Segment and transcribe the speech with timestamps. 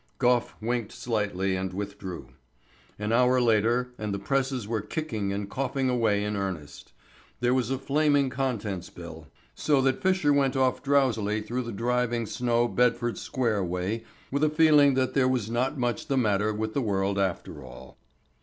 [0.17, 2.29] Gough winked slightly and withdrew.
[2.97, 6.91] An hour later and the presses were kicking and coughing away in earnest.
[7.39, 12.25] There was a flaming contents bill, so that Fisher went off drowsily through the driving
[12.25, 16.73] snow Bedford Square way with a feeling that there was not much the matter with
[16.73, 17.95] the world after all.